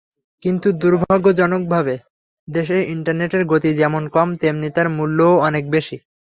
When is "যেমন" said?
3.73-4.03